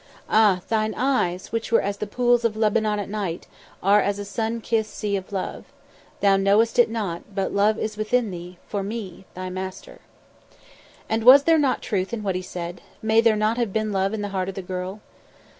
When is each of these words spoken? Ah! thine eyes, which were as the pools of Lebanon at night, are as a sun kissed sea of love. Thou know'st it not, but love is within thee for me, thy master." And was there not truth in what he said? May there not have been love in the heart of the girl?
Ah! 0.31 0.61
thine 0.67 0.95
eyes, 0.97 1.51
which 1.51 1.71
were 1.71 1.79
as 1.79 1.97
the 1.97 2.07
pools 2.07 2.43
of 2.43 2.57
Lebanon 2.57 2.97
at 2.97 3.07
night, 3.07 3.45
are 3.83 4.01
as 4.01 4.17
a 4.17 4.25
sun 4.25 4.59
kissed 4.59 4.95
sea 4.95 5.15
of 5.15 5.31
love. 5.31 5.65
Thou 6.21 6.37
know'st 6.37 6.79
it 6.79 6.89
not, 6.89 7.21
but 7.35 7.53
love 7.53 7.77
is 7.77 7.97
within 7.97 8.31
thee 8.31 8.57
for 8.67 8.81
me, 8.81 9.25
thy 9.35 9.51
master." 9.51 10.01
And 11.07 11.23
was 11.23 11.43
there 11.43 11.59
not 11.59 11.83
truth 11.83 12.13
in 12.13 12.23
what 12.23 12.33
he 12.33 12.41
said? 12.41 12.81
May 13.03 13.21
there 13.21 13.35
not 13.35 13.57
have 13.57 13.71
been 13.71 13.91
love 13.91 14.11
in 14.15 14.23
the 14.23 14.29
heart 14.29 14.49
of 14.49 14.55
the 14.55 14.63
girl? 14.63 15.01